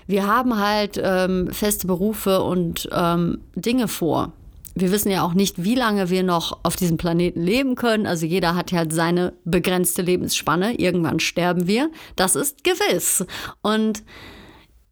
wir 0.07 0.27
haben 0.27 0.57
halt 0.57 0.99
ähm, 1.03 1.49
feste 1.51 1.87
Berufe 1.87 2.41
und 2.41 2.89
ähm, 2.91 3.39
Dinge 3.55 3.87
vor. 3.87 4.31
Wir 4.73 4.91
wissen 4.91 5.11
ja 5.11 5.23
auch 5.23 5.33
nicht, 5.33 5.63
wie 5.63 5.75
lange 5.75 6.09
wir 6.09 6.23
noch 6.23 6.59
auf 6.63 6.77
diesem 6.77 6.95
Planeten 6.95 7.41
leben 7.41 7.75
können. 7.75 8.07
Also 8.07 8.25
jeder 8.25 8.55
hat 8.55 8.71
halt 8.71 8.93
seine 8.93 9.33
begrenzte 9.43 10.01
Lebensspanne. 10.01 10.75
Irgendwann 10.75 11.19
sterben 11.19 11.67
wir. 11.67 11.89
Das 12.15 12.37
ist 12.37 12.63
gewiss. 12.63 13.25
Und 13.61 14.03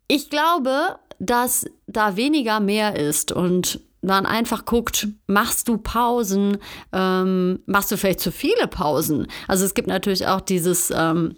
ich 0.09 0.29
glaube, 0.29 0.99
dass 1.19 1.65
da 1.87 2.17
weniger 2.17 2.59
mehr 2.59 2.97
ist 2.97 3.31
und 3.31 3.79
man 4.01 4.25
einfach 4.25 4.65
guckt, 4.65 5.07
machst 5.27 5.67
du 5.67 5.77
Pausen, 5.77 6.57
ähm, 6.93 7.59
machst 7.65 7.91
du 7.91 7.97
vielleicht 7.97 8.21
zu 8.21 8.31
viele 8.31 8.67
Pausen. 8.67 9.27
Also 9.47 9.65
es 9.65 9.73
gibt 9.73 9.87
natürlich 9.87 10.27
auch 10.27 10.41
dieses, 10.41 10.91
ähm, 10.95 11.35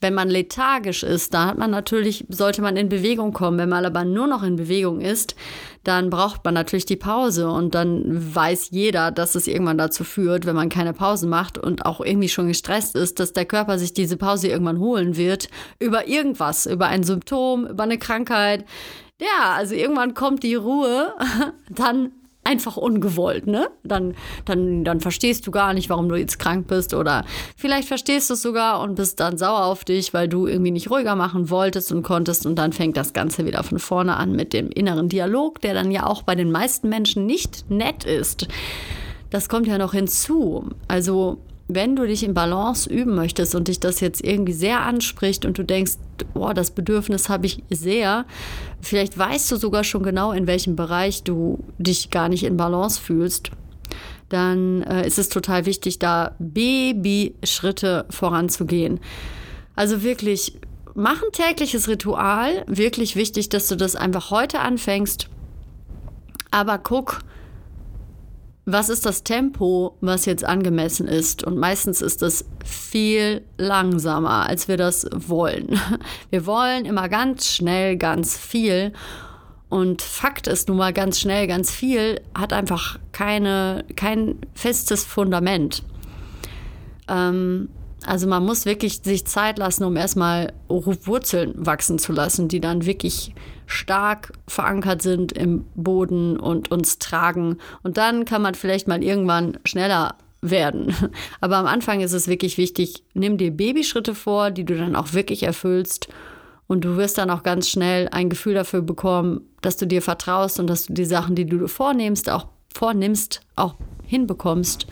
wenn 0.00 0.14
man 0.14 0.28
lethargisch 0.28 1.02
ist, 1.02 1.34
da 1.34 1.46
hat 1.46 1.58
man 1.58 1.70
natürlich, 1.70 2.26
sollte 2.28 2.62
man 2.62 2.76
in 2.76 2.88
Bewegung 2.88 3.32
kommen. 3.32 3.58
Wenn 3.58 3.70
man 3.70 3.84
aber 3.84 4.04
nur 4.04 4.26
noch 4.26 4.42
in 4.42 4.56
Bewegung 4.56 5.00
ist, 5.00 5.34
dann 5.82 6.10
braucht 6.10 6.44
man 6.44 6.54
natürlich 6.54 6.86
die 6.86 6.96
Pause 6.96 7.50
und 7.50 7.74
dann 7.74 8.34
weiß 8.34 8.68
jeder, 8.70 9.10
dass 9.10 9.34
es 9.34 9.46
irgendwann 9.46 9.78
dazu 9.78 10.04
führt, 10.04 10.46
wenn 10.46 10.54
man 10.54 10.68
keine 10.68 10.92
Pausen 10.92 11.28
macht 11.28 11.58
und 11.58 11.84
auch 11.84 12.00
irgendwie 12.00 12.28
schon 12.28 12.48
gestresst 12.48 12.94
ist, 12.96 13.18
dass 13.18 13.32
der 13.32 13.44
Körper 13.44 13.78
sich 13.78 13.92
diese 13.92 14.16
Pause 14.16 14.48
irgendwann 14.48 14.78
holen 14.78 15.16
wird 15.16 15.48
über 15.78 16.06
irgendwas, 16.06 16.66
über 16.66 16.86
ein 16.86 17.02
Symptom, 17.02 17.66
über 17.66 17.82
eine 17.82 17.98
Krankheit, 17.98 18.64
ja, 19.20 19.54
also 19.54 19.74
irgendwann 19.74 20.14
kommt 20.14 20.42
die 20.42 20.54
Ruhe 20.54 21.14
dann 21.70 22.12
einfach 22.44 22.76
ungewollt, 22.76 23.46
ne? 23.46 23.68
Dann, 23.82 24.14
dann, 24.44 24.84
dann 24.84 25.00
verstehst 25.00 25.46
du 25.46 25.50
gar 25.50 25.72
nicht, 25.72 25.88
warum 25.88 26.08
du 26.08 26.16
jetzt 26.16 26.38
krank 26.38 26.66
bist 26.68 26.94
oder 26.94 27.24
vielleicht 27.56 27.88
verstehst 27.88 28.28
du 28.28 28.34
es 28.34 28.42
sogar 28.42 28.80
und 28.80 28.96
bist 28.96 29.18
dann 29.20 29.38
sauer 29.38 29.64
auf 29.64 29.84
dich, 29.84 30.12
weil 30.12 30.28
du 30.28 30.46
irgendwie 30.46 30.70
nicht 30.70 30.90
ruhiger 30.90 31.16
machen 31.16 31.48
wolltest 31.48 31.90
und 31.90 32.02
konntest 32.02 32.44
und 32.44 32.56
dann 32.56 32.72
fängt 32.72 32.96
das 32.96 33.14
Ganze 33.14 33.46
wieder 33.46 33.62
von 33.62 33.78
vorne 33.78 34.16
an 34.16 34.32
mit 34.32 34.52
dem 34.52 34.70
inneren 34.70 35.08
Dialog, 35.08 35.60
der 35.62 35.74
dann 35.74 35.90
ja 35.90 36.06
auch 36.06 36.22
bei 36.22 36.34
den 36.34 36.52
meisten 36.52 36.88
Menschen 36.88 37.24
nicht 37.26 37.70
nett 37.70 38.04
ist. 38.04 38.46
Das 39.30 39.48
kommt 39.48 39.66
ja 39.66 39.78
noch 39.78 39.94
hinzu. 39.94 40.68
Also 40.86 41.38
wenn 41.66 41.96
du 41.96 42.06
dich 42.06 42.22
in 42.22 42.34
Balance 42.34 42.88
üben 42.90 43.14
möchtest 43.14 43.54
und 43.54 43.68
dich 43.68 43.80
das 43.80 44.00
jetzt 44.00 44.22
irgendwie 44.22 44.52
sehr 44.52 44.82
anspricht 44.82 45.44
und 45.44 45.56
du 45.56 45.64
denkst, 45.64 45.94
boah, 46.34 46.52
das 46.52 46.70
Bedürfnis 46.70 47.28
habe 47.28 47.46
ich 47.46 47.62
sehr, 47.70 48.26
vielleicht 48.82 49.16
weißt 49.16 49.50
du 49.50 49.56
sogar 49.56 49.84
schon 49.84 50.02
genau, 50.02 50.32
in 50.32 50.46
welchem 50.46 50.76
Bereich 50.76 51.22
du 51.22 51.64
dich 51.78 52.10
gar 52.10 52.28
nicht 52.28 52.44
in 52.44 52.56
Balance 52.56 53.00
fühlst, 53.00 53.50
dann 54.28 54.82
äh, 54.82 55.06
ist 55.06 55.18
es 55.18 55.28
total 55.28 55.64
wichtig, 55.64 55.98
da 55.98 56.34
Baby-Schritte 56.38 58.06
voranzugehen. 58.10 59.00
Also 59.76 60.02
wirklich, 60.02 60.58
mach 60.94 61.22
ein 61.22 61.32
tägliches 61.32 61.88
Ritual. 61.88 62.64
Wirklich 62.66 63.16
wichtig, 63.16 63.48
dass 63.48 63.68
du 63.68 63.76
das 63.76 63.96
einfach 63.96 64.30
heute 64.30 64.60
anfängst. 64.60 65.28
Aber 66.50 66.78
guck, 66.78 67.20
was 68.66 68.88
ist 68.88 69.04
das 69.04 69.24
Tempo, 69.24 69.96
was 70.00 70.24
jetzt 70.24 70.44
angemessen 70.44 71.06
ist? 71.06 71.44
Und 71.44 71.58
meistens 71.58 72.00
ist 72.00 72.22
das 72.22 72.46
viel 72.64 73.42
langsamer, 73.58 74.48
als 74.48 74.68
wir 74.68 74.76
das 74.76 75.06
wollen. 75.12 75.78
Wir 76.30 76.46
wollen 76.46 76.86
immer 76.86 77.08
ganz 77.08 77.48
schnell 77.48 77.96
ganz 77.98 78.38
viel. 78.38 78.92
Und 79.68 80.02
Fakt 80.02 80.46
ist 80.46 80.68
nun 80.68 80.78
mal 80.78 80.92
ganz 80.92 81.20
schnell, 81.20 81.46
ganz 81.46 81.70
viel 81.70 82.20
hat 82.34 82.52
einfach 82.52 82.98
keine, 83.12 83.84
kein 83.96 84.38
festes 84.54 85.04
Fundament. 85.04 85.82
Ähm, 87.08 87.68
also 88.06 88.26
man 88.26 88.44
muss 88.44 88.66
wirklich 88.66 89.00
sich 89.02 89.24
Zeit 89.26 89.58
lassen, 89.58 89.84
um 89.84 89.96
erstmal 89.96 90.52
Wurzeln 90.68 91.54
wachsen 91.56 91.98
zu 91.98 92.12
lassen, 92.12 92.48
die 92.48 92.60
dann 92.60 92.86
wirklich 92.86 93.34
stark 93.66 94.32
verankert 94.46 95.02
sind 95.02 95.32
im 95.32 95.64
Boden 95.74 96.38
und 96.38 96.70
uns 96.70 96.98
tragen. 96.98 97.58
Und 97.82 97.96
dann 97.96 98.24
kann 98.24 98.42
man 98.42 98.54
vielleicht 98.54 98.88
mal 98.88 99.02
irgendwann 99.02 99.58
schneller 99.64 100.16
werden. 100.40 100.94
Aber 101.40 101.56
am 101.56 101.66
Anfang 101.66 102.00
ist 102.00 102.12
es 102.12 102.28
wirklich 102.28 102.58
wichtig, 102.58 103.04
nimm 103.14 103.38
dir 103.38 103.50
Babyschritte 103.50 104.14
vor, 104.14 104.50
die 104.50 104.64
du 104.64 104.76
dann 104.76 104.96
auch 104.96 105.12
wirklich 105.12 105.42
erfüllst. 105.42 106.08
Und 106.66 106.84
du 106.84 106.96
wirst 106.96 107.18
dann 107.18 107.30
auch 107.30 107.42
ganz 107.42 107.68
schnell 107.68 108.08
ein 108.10 108.30
Gefühl 108.30 108.54
dafür 108.54 108.82
bekommen, 108.82 109.42
dass 109.60 109.76
du 109.76 109.86
dir 109.86 110.02
vertraust 110.02 110.58
und 110.60 110.66
dass 110.66 110.86
du 110.86 110.94
die 110.94 111.04
Sachen, 111.04 111.34
die 111.34 111.46
du 111.46 111.66
vornimmst, 111.68 112.30
auch 112.30 112.48
vornimmst, 112.74 113.40
auch 113.56 113.74
hinbekommst. 114.06 114.86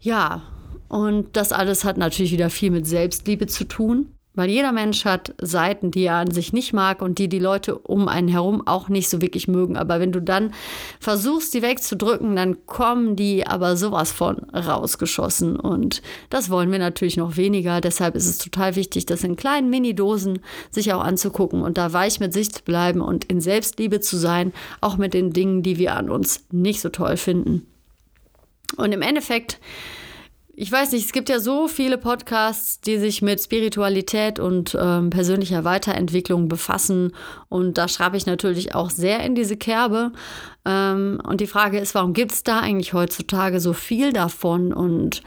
Ja, 0.00 0.42
und 0.88 1.36
das 1.36 1.52
alles 1.52 1.84
hat 1.84 1.96
natürlich 1.96 2.32
wieder 2.32 2.50
viel 2.50 2.70
mit 2.70 2.86
Selbstliebe 2.86 3.46
zu 3.46 3.64
tun, 3.64 4.16
weil 4.36 4.50
jeder 4.50 4.70
Mensch 4.70 5.06
hat 5.06 5.34
Seiten, 5.40 5.90
die 5.90 6.04
er 6.04 6.16
an 6.16 6.30
sich 6.30 6.52
nicht 6.52 6.74
mag 6.74 7.00
und 7.00 7.18
die 7.18 7.28
die 7.28 7.38
Leute 7.38 7.78
um 7.78 8.06
einen 8.06 8.28
herum 8.28 8.62
auch 8.66 8.90
nicht 8.90 9.08
so 9.08 9.22
wirklich 9.22 9.48
mögen. 9.48 9.78
Aber 9.78 9.98
wenn 9.98 10.12
du 10.12 10.20
dann 10.20 10.52
versuchst, 11.00 11.54
die 11.54 11.62
wegzudrücken, 11.62 12.36
dann 12.36 12.66
kommen 12.66 13.16
die 13.16 13.46
aber 13.46 13.78
sowas 13.78 14.12
von 14.12 14.36
rausgeschossen. 14.50 15.58
Und 15.58 16.02
das 16.28 16.50
wollen 16.50 16.70
wir 16.70 16.78
natürlich 16.78 17.16
noch 17.16 17.38
weniger. 17.38 17.80
Deshalb 17.80 18.14
ist 18.14 18.26
es 18.26 18.36
total 18.36 18.76
wichtig, 18.76 19.06
das 19.06 19.24
in 19.24 19.36
kleinen 19.36 19.70
Mini-Dosen 19.70 20.40
sich 20.70 20.92
auch 20.92 21.02
anzugucken 21.02 21.62
und 21.62 21.78
da 21.78 21.94
weich 21.94 22.20
mit 22.20 22.34
sich 22.34 22.52
zu 22.52 22.62
bleiben 22.62 23.00
und 23.00 23.24
in 23.24 23.40
Selbstliebe 23.40 24.00
zu 24.00 24.18
sein, 24.18 24.52
auch 24.82 24.98
mit 24.98 25.14
den 25.14 25.32
Dingen, 25.32 25.62
die 25.62 25.78
wir 25.78 25.96
an 25.96 26.10
uns 26.10 26.44
nicht 26.52 26.82
so 26.82 26.90
toll 26.90 27.16
finden. 27.16 27.66
Und 28.76 28.92
im 28.92 29.00
Endeffekt 29.00 29.58
ich 30.58 30.72
weiß 30.72 30.92
nicht, 30.92 31.04
es 31.04 31.12
gibt 31.12 31.28
ja 31.28 31.38
so 31.38 31.68
viele 31.68 31.98
Podcasts, 31.98 32.80
die 32.80 32.98
sich 32.98 33.20
mit 33.20 33.42
Spiritualität 33.42 34.40
und 34.40 34.76
ähm, 34.80 35.10
persönlicher 35.10 35.64
Weiterentwicklung 35.64 36.48
befassen. 36.48 37.12
Und 37.50 37.76
da 37.76 37.88
schreibe 37.88 38.16
ich 38.16 38.24
natürlich 38.24 38.74
auch 38.74 38.88
sehr 38.88 39.20
in 39.20 39.34
diese 39.34 39.58
Kerbe. 39.58 40.12
Ähm, 40.64 41.20
und 41.22 41.42
die 41.42 41.46
Frage 41.46 41.78
ist, 41.78 41.94
warum 41.94 42.14
gibt 42.14 42.32
es 42.32 42.42
da 42.42 42.60
eigentlich 42.60 42.94
heutzutage 42.94 43.60
so 43.60 43.74
viel 43.74 44.14
davon? 44.14 44.72
Und 44.72 45.22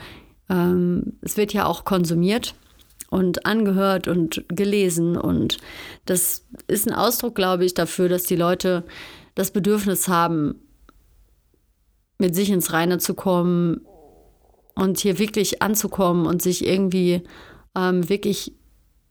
ähm, 0.50 1.20
es 1.22 1.38
wird 1.38 1.54
ja 1.54 1.68
auch 1.68 1.86
konsumiert 1.86 2.56
und 3.12 3.46
angehört 3.46 4.08
und 4.08 4.44
gelesen. 4.48 5.16
Und 5.16 5.60
das 6.08 6.44
ist 6.68 6.88
ein 6.88 6.96
Ausdruck, 6.96 7.36
glaube 7.36 7.66
ich, 7.66 7.76
dafür, 7.76 8.10
dass 8.10 8.24
die 8.24 8.36
Leute 8.36 8.84
das 9.36 9.52
Bedürfnis 9.52 10.08
haben, 10.08 10.56
mit 12.18 12.34
sich 12.34 12.50
ins 12.50 12.74
Reine 12.74 12.98
zu 12.98 13.14
kommen, 13.14 13.82
und 14.76 15.00
hier 15.00 15.20
wirklich 15.20 15.62
anzukommen 15.62 16.26
und 16.26 16.42
sich 16.42 16.66
irgendwie 16.66 17.24
ähm, 17.76 18.08
wirklich 18.10 18.54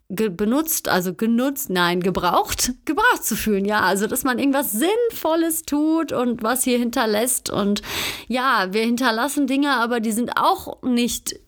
benutzt, 0.08 0.88
also 0.88 1.12
genutzt, 1.12 1.68
nein, 1.68 2.00
gebraucht, 2.00 2.72
gebraucht 2.86 3.24
zu 3.24 3.36
fühlen, 3.36 3.64
ja, 3.64 3.80
also 3.80 4.06
dass 4.06 4.24
man 4.24 4.38
irgendwas 4.38 4.72
Sinnvolles 4.72 5.62
tut 5.62 6.12
und 6.12 6.42
was 6.42 6.64
hier 6.64 6.78
hinterlässt. 6.78 7.50
Und 7.50 7.82
ja, 8.26 8.68
wir 8.70 8.82
hinterlassen 8.82 9.46
Dinge, 9.46 9.72
aber 9.76 10.00
die 10.00 10.12
sind 10.12 10.32
auch 10.36 10.82
nicht 10.82 11.38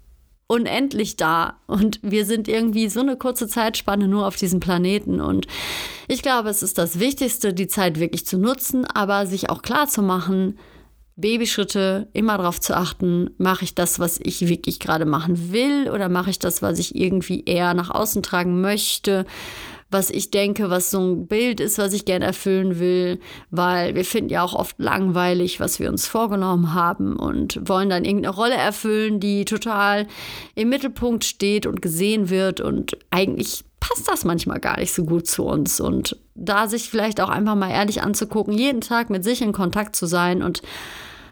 unendlich 0.47 1.17
da. 1.17 1.61
Und 1.69 2.01
wir 2.03 2.27
sind 2.27 2.49
irgendwie 2.49 2.89
so 2.89 3.01
eine 3.01 3.17
kurze 3.17 3.47
Zeitspanne 3.47 4.09
nur 4.09 4.27
auf 4.27 4.37
diesem 4.37 4.61
Planeten. 4.61 5.21
Und 5.21 5.47
ich 6.09 6.23
glaube, 6.23 6.51
es 6.51 6.63
ist 6.63 6.77
das 6.77 6.99
Wichtigste, 6.99 7.55
die 7.55 7.69
Zeit 7.69 8.01
wirklich 8.01 8.27
zu 8.27 8.37
nutzen, 8.37 8.85
aber 8.85 9.27
sich 9.27 9.49
auch 9.49 9.63
klar 9.63 9.87
zu 9.87 10.03
machen, 10.03 10.59
Babyschritte, 11.21 12.09
immer 12.13 12.39
darauf 12.39 12.61
zu 12.61 12.77
achten, 12.77 13.31
mache 13.39 13.65
ich 13.65 13.75
das, 13.75 13.99
was 13.99 14.19
ich 14.23 14.49
wirklich 14.49 14.81
gerade 14.81 15.05
machen 15.05 15.53
will 15.53 15.91
oder 15.91 16.09
mache 16.09 16.31
ich 16.31 16.39
das, 16.39 16.63
was 16.63 16.79
ich 16.79 16.95
irgendwie 16.95 17.45
eher 17.45 17.75
nach 17.75 17.91
außen 17.91 18.23
tragen 18.23 18.61
möchte, 18.61 19.27
was 19.91 20.11
ich 20.11 20.31
denke, 20.31 20.71
was 20.71 20.91
so 20.91 21.01
ein 21.01 21.27
Bild 21.27 21.59
ist, 21.61 21.79
was 21.79 21.93
ich 21.93 22.05
gerne 22.05 22.25
erfüllen 22.25 22.79
will, 22.79 23.19
weil 23.51 23.95
wir 23.95 24.05
finden 24.05 24.31
ja 24.31 24.43
auch 24.43 24.55
oft 24.55 24.79
langweilig, 24.79 25.59
was 25.59 25.81
wir 25.81 25.89
uns 25.89 26.07
vorgenommen 26.07 26.75
haben 26.75 27.17
und 27.17 27.61
wollen 27.69 27.91
dann 27.91 28.05
irgendeine 28.05 28.35
Rolle 28.35 28.55
erfüllen, 28.55 29.19
die 29.19 29.45
total 29.45 30.07
im 30.55 30.69
Mittelpunkt 30.69 31.25
steht 31.25 31.67
und 31.67 31.83
gesehen 31.83 32.31
wird. 32.31 32.61
Und 32.61 32.97
eigentlich 33.11 33.65
passt 33.81 34.07
das 34.07 34.25
manchmal 34.25 34.61
gar 34.61 34.79
nicht 34.79 34.93
so 34.93 35.05
gut 35.05 35.27
zu 35.27 35.45
uns. 35.45 35.81
Und 35.81 36.17
da 36.37 36.69
sich 36.69 36.89
vielleicht 36.89 37.21
auch 37.21 37.29
einfach 37.29 37.57
mal 37.57 37.71
ehrlich 37.71 38.03
anzugucken, 38.03 38.57
jeden 38.57 38.81
Tag 38.81 39.11
mit 39.11 39.25
sich 39.25 39.43
in 39.43 39.53
Kontakt 39.53 39.97
zu 39.97 40.07
sein 40.07 40.43
und 40.43 40.63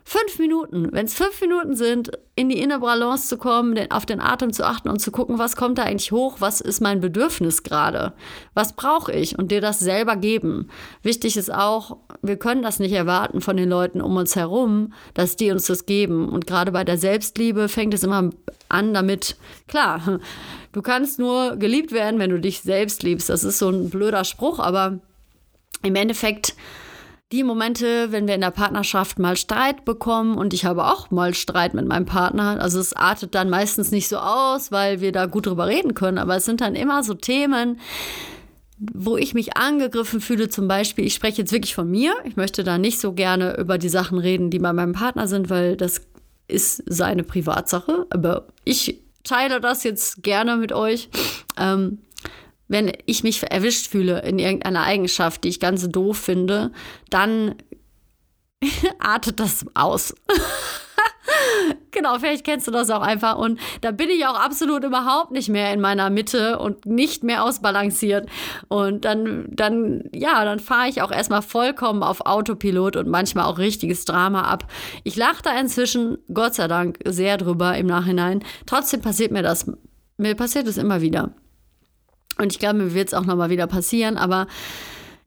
fünf 0.08 0.38
Minuten, 0.38 0.88
wenn 0.92 1.04
es 1.04 1.12
fünf 1.12 1.38
Minuten 1.42 1.76
sind, 1.76 2.12
in 2.34 2.48
die 2.48 2.60
innere 2.60 2.80
Balance 2.80 3.28
zu 3.28 3.36
kommen, 3.36 3.74
den, 3.74 3.90
auf 3.90 4.06
den 4.06 4.22
Atem 4.22 4.54
zu 4.54 4.64
achten 4.64 4.88
und 4.88 5.00
zu 5.00 5.10
gucken, 5.10 5.38
was 5.38 5.54
kommt 5.54 5.76
da 5.76 5.82
eigentlich 5.82 6.12
hoch, 6.12 6.36
was 6.38 6.62
ist 6.62 6.80
mein 6.80 7.02
Bedürfnis 7.02 7.62
gerade, 7.62 8.14
was 8.54 8.72
brauche 8.72 9.12
ich 9.12 9.38
und 9.38 9.52
dir 9.52 9.60
das 9.60 9.80
selber 9.80 10.16
geben. 10.16 10.70
Wichtig 11.02 11.36
ist 11.36 11.52
auch, 11.52 11.98
wir 12.22 12.38
können 12.38 12.62
das 12.62 12.78
nicht 12.78 12.92
erwarten 12.92 13.42
von 13.42 13.58
den 13.58 13.68
Leuten 13.68 14.00
um 14.00 14.16
uns 14.16 14.34
herum, 14.34 14.94
dass 15.12 15.36
die 15.36 15.50
uns 15.50 15.66
das 15.66 15.84
geben. 15.84 16.30
Und 16.30 16.46
gerade 16.46 16.72
bei 16.72 16.84
der 16.84 16.96
Selbstliebe 16.96 17.68
fängt 17.68 17.92
es 17.92 18.02
immer 18.02 18.30
an 18.70 18.94
damit, 18.94 19.36
klar, 19.66 20.20
du 20.72 20.80
kannst 20.80 21.18
nur 21.18 21.56
geliebt 21.56 21.92
werden, 21.92 22.18
wenn 22.18 22.30
du 22.30 22.40
dich 22.40 22.62
selbst 22.62 23.02
liebst. 23.02 23.28
Das 23.28 23.44
ist 23.44 23.58
so 23.58 23.68
ein 23.68 23.90
blöder 23.90 24.24
Spruch, 24.24 24.58
aber 24.58 25.00
im 25.82 25.96
Endeffekt 25.96 26.54
die 27.30 27.44
Momente, 27.44 28.10
wenn 28.10 28.26
wir 28.26 28.34
in 28.34 28.40
der 28.40 28.50
Partnerschaft 28.50 29.18
mal 29.18 29.36
Streit 29.36 29.84
bekommen 29.84 30.38
und 30.38 30.54
ich 30.54 30.64
habe 30.64 30.86
auch 30.86 31.10
mal 31.10 31.34
Streit 31.34 31.74
mit 31.74 31.86
meinem 31.86 32.06
Partner. 32.06 32.58
Also 32.60 32.80
es 32.80 32.94
artet 32.94 33.34
dann 33.34 33.50
meistens 33.50 33.90
nicht 33.90 34.08
so 34.08 34.16
aus, 34.16 34.72
weil 34.72 35.00
wir 35.00 35.12
da 35.12 35.26
gut 35.26 35.46
drüber 35.46 35.66
reden 35.66 35.94
können, 35.94 36.16
aber 36.16 36.36
es 36.36 36.46
sind 36.46 36.62
dann 36.62 36.74
immer 36.74 37.04
so 37.04 37.12
Themen, 37.12 37.78
wo 38.78 39.16
ich 39.16 39.34
mich 39.34 39.56
angegriffen 39.56 40.20
fühle, 40.20 40.48
zum 40.48 40.68
Beispiel, 40.68 41.04
ich 41.04 41.14
spreche 41.14 41.42
jetzt 41.42 41.52
wirklich 41.52 41.74
von 41.74 41.90
mir. 41.90 42.14
Ich 42.24 42.36
möchte 42.36 42.64
da 42.64 42.78
nicht 42.78 43.00
so 43.00 43.12
gerne 43.12 43.58
über 43.58 43.76
die 43.76 43.88
Sachen 43.88 44.18
reden, 44.18 44.50
die 44.50 44.60
bei 44.60 44.72
meinem 44.72 44.92
Partner 44.92 45.26
sind, 45.26 45.50
weil 45.50 45.76
das 45.76 46.00
ist 46.46 46.82
seine 46.86 47.24
Privatsache. 47.24 48.06
Aber 48.10 48.46
ich 48.64 49.00
teile 49.24 49.60
das 49.60 49.82
jetzt 49.82 50.22
gerne 50.22 50.56
mit 50.56 50.72
euch. 50.72 51.08
Ähm, 51.58 51.98
wenn 52.68 52.92
ich 53.06 53.22
mich 53.22 53.42
erwischt 53.50 53.88
fühle 53.88 54.20
in 54.20 54.38
irgendeiner 54.38 54.84
Eigenschaft, 54.84 55.44
die 55.44 55.48
ich 55.48 55.60
ganz 55.60 55.88
doof 55.88 56.18
finde, 56.18 56.70
dann 57.10 57.56
artet 58.98 59.40
das 59.40 59.66
aus. 59.74 60.14
genau, 61.90 62.18
vielleicht 62.18 62.44
kennst 62.44 62.66
du 62.66 62.70
das 62.70 62.90
auch 62.90 63.00
einfach. 63.00 63.36
Und 63.36 63.60
da 63.80 63.90
bin 63.90 64.08
ich 64.10 64.26
auch 64.26 64.38
absolut 64.38 64.84
überhaupt 64.84 65.30
nicht 65.30 65.48
mehr 65.48 65.72
in 65.72 65.80
meiner 65.80 66.10
Mitte 66.10 66.58
und 66.58 66.86
nicht 66.86 67.24
mehr 67.24 67.44
ausbalanciert. 67.44 68.28
Und 68.68 69.04
dann, 69.04 69.46
dann, 69.50 70.04
ja, 70.12 70.44
dann 70.44 70.58
fahre 70.58 70.88
ich 70.88 71.02
auch 71.02 71.10
erstmal 71.10 71.42
vollkommen 71.42 72.02
auf 72.02 72.26
Autopilot 72.26 72.96
und 72.96 73.08
manchmal 73.08 73.46
auch 73.46 73.58
richtiges 73.58 74.04
Drama 74.04 74.42
ab. 74.42 74.66
Ich 75.04 75.16
lache 75.16 75.42
da 75.42 75.58
inzwischen, 75.58 76.18
Gott 76.32 76.54
sei 76.54 76.68
Dank, 76.68 76.98
sehr 77.04 77.36
drüber 77.36 77.76
im 77.76 77.86
Nachhinein. 77.86 78.44
Trotzdem 78.66 79.00
passiert 79.00 79.30
mir 79.30 79.42
das, 79.42 79.70
mir 80.16 80.34
passiert 80.34 80.66
es 80.66 80.78
immer 80.78 81.00
wieder. 81.00 81.32
Und 82.38 82.52
ich 82.52 82.58
glaube, 82.58 82.78
mir 82.78 82.94
wird 82.94 83.08
es 83.08 83.14
auch 83.14 83.24
nochmal 83.24 83.50
wieder 83.50 83.66
passieren, 83.66 84.16
aber 84.16 84.46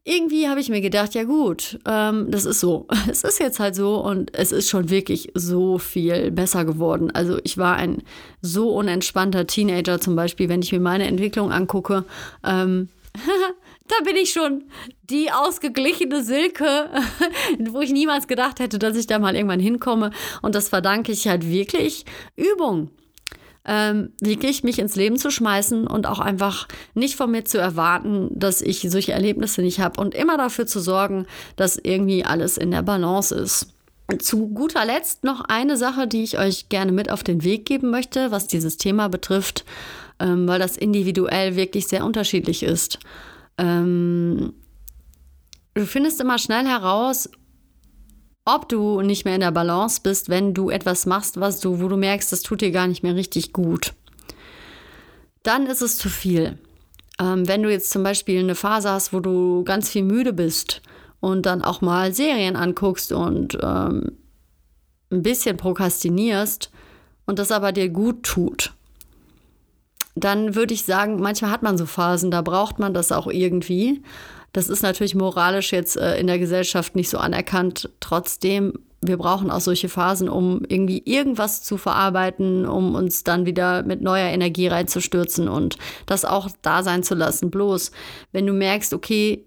irgendwie 0.04 0.48
habe 0.48 0.58
ich 0.58 0.68
mir 0.68 0.80
gedacht, 0.80 1.14
ja 1.14 1.22
gut, 1.22 1.78
ähm, 1.86 2.30
das 2.30 2.44
ist 2.44 2.60
so. 2.60 2.86
Es 3.08 3.22
ist 3.22 3.38
jetzt 3.38 3.60
halt 3.60 3.74
so 3.74 3.96
und 3.96 4.34
es 4.34 4.50
ist 4.50 4.68
schon 4.68 4.90
wirklich 4.90 5.30
so 5.34 5.78
viel 5.78 6.30
besser 6.30 6.64
geworden. 6.64 7.10
Also 7.12 7.38
ich 7.44 7.56
war 7.58 7.76
ein 7.76 8.02
so 8.40 8.70
unentspannter 8.70 9.46
Teenager 9.46 10.00
zum 10.00 10.16
Beispiel, 10.16 10.48
wenn 10.48 10.62
ich 10.62 10.72
mir 10.72 10.80
meine 10.80 11.06
Entwicklung 11.06 11.52
angucke. 11.52 12.04
Ähm, 12.44 12.88
da 13.88 14.04
bin 14.04 14.16
ich 14.16 14.32
schon 14.32 14.64
die 15.04 15.30
ausgeglichene 15.30 16.24
Silke, 16.24 16.88
wo 17.70 17.80
ich 17.80 17.92
niemals 17.92 18.26
gedacht 18.26 18.58
hätte, 18.58 18.78
dass 18.78 18.96
ich 18.96 19.06
da 19.06 19.18
mal 19.18 19.36
irgendwann 19.36 19.60
hinkomme. 19.60 20.10
Und 20.40 20.54
das 20.56 20.68
verdanke 20.68 21.12
ich 21.12 21.28
halt 21.28 21.48
wirklich 21.48 22.06
Übung 22.34 22.90
ähm, 23.64 24.12
wirklich 24.20 24.64
mich 24.64 24.78
ins 24.78 24.96
Leben 24.96 25.16
zu 25.16 25.30
schmeißen 25.30 25.86
und 25.86 26.06
auch 26.06 26.18
einfach 26.18 26.66
nicht 26.94 27.16
von 27.16 27.30
mir 27.30 27.44
zu 27.44 27.58
erwarten, 27.58 28.28
dass 28.32 28.60
ich 28.60 28.80
solche 28.90 29.12
Erlebnisse 29.12 29.62
nicht 29.62 29.80
habe 29.80 30.00
und 30.00 30.14
immer 30.14 30.36
dafür 30.36 30.66
zu 30.66 30.80
sorgen, 30.80 31.26
dass 31.56 31.76
irgendwie 31.76 32.24
alles 32.24 32.58
in 32.58 32.70
der 32.70 32.82
Balance 32.82 33.34
ist. 33.34 33.68
Zu 34.18 34.48
guter 34.48 34.84
Letzt 34.84 35.24
noch 35.24 35.42
eine 35.42 35.76
Sache, 35.76 36.06
die 36.06 36.24
ich 36.24 36.38
euch 36.38 36.68
gerne 36.68 36.92
mit 36.92 37.10
auf 37.10 37.22
den 37.22 37.44
Weg 37.44 37.64
geben 37.64 37.90
möchte, 37.90 38.30
was 38.30 38.48
dieses 38.48 38.76
Thema 38.76 39.08
betrifft, 39.08 39.64
ähm, 40.18 40.48
weil 40.48 40.58
das 40.58 40.76
individuell 40.76 41.56
wirklich 41.56 41.86
sehr 41.86 42.04
unterschiedlich 42.04 42.64
ist. 42.64 42.98
Ähm, 43.58 44.54
du 45.74 45.86
findest 45.86 46.20
immer 46.20 46.38
schnell 46.38 46.66
heraus, 46.66 47.30
ob 48.44 48.68
du 48.68 49.00
nicht 49.02 49.24
mehr 49.24 49.34
in 49.34 49.40
der 49.40 49.52
Balance 49.52 50.00
bist, 50.02 50.28
wenn 50.28 50.54
du 50.54 50.70
etwas 50.70 51.06
machst, 51.06 51.38
was 51.38 51.60
du, 51.60 51.80
wo 51.80 51.88
du 51.88 51.96
merkst, 51.96 52.32
das 52.32 52.42
tut 52.42 52.60
dir 52.60 52.70
gar 52.70 52.86
nicht 52.86 53.02
mehr 53.02 53.14
richtig 53.14 53.52
gut. 53.52 53.94
Dann 55.42 55.66
ist 55.66 55.82
es 55.82 55.98
zu 55.98 56.08
viel. 56.08 56.58
Ähm, 57.20 57.46
wenn 57.46 57.62
du 57.62 57.70
jetzt 57.70 57.90
zum 57.90 58.02
Beispiel 58.02 58.40
eine 58.40 58.54
Phase 58.54 58.90
hast, 58.90 59.12
wo 59.12 59.20
du 59.20 59.64
ganz 59.64 59.88
viel 59.88 60.02
müde 60.02 60.32
bist 60.32 60.82
und 61.20 61.46
dann 61.46 61.62
auch 61.62 61.80
mal 61.80 62.12
Serien 62.12 62.56
anguckst 62.56 63.12
und 63.12 63.58
ähm, 63.62 64.12
ein 65.10 65.22
bisschen 65.22 65.56
prokrastinierst 65.56 66.70
und 67.26 67.38
das 67.38 67.52
aber 67.52 67.72
dir 67.72 67.90
gut 67.90 68.22
tut, 68.24 68.72
dann 70.14 70.54
würde 70.54 70.74
ich 70.74 70.84
sagen, 70.84 71.20
manchmal 71.20 71.50
hat 71.50 71.62
man 71.62 71.78
so 71.78 71.86
Phasen, 71.86 72.30
da 72.30 72.42
braucht 72.42 72.78
man 72.78 72.92
das 72.92 73.12
auch 73.12 73.28
irgendwie. 73.28 74.02
Das 74.52 74.68
ist 74.68 74.82
natürlich 74.82 75.14
moralisch 75.14 75.72
jetzt 75.72 75.96
äh, 75.96 76.18
in 76.18 76.26
der 76.26 76.38
Gesellschaft 76.38 76.94
nicht 76.94 77.08
so 77.08 77.18
anerkannt. 77.18 77.90
Trotzdem, 78.00 78.74
wir 79.00 79.16
brauchen 79.16 79.50
auch 79.50 79.60
solche 79.60 79.88
Phasen, 79.88 80.28
um 80.28 80.62
irgendwie 80.68 81.02
irgendwas 81.04 81.62
zu 81.62 81.78
verarbeiten, 81.78 82.66
um 82.66 82.94
uns 82.94 83.24
dann 83.24 83.46
wieder 83.46 83.82
mit 83.82 84.02
neuer 84.02 84.28
Energie 84.28 84.68
reinzustürzen 84.68 85.48
und 85.48 85.76
das 86.06 86.24
auch 86.24 86.50
da 86.60 86.82
sein 86.82 87.02
zu 87.02 87.14
lassen. 87.14 87.50
Bloß, 87.50 87.92
wenn 88.32 88.46
du 88.46 88.52
merkst, 88.52 88.92
okay, 88.92 89.46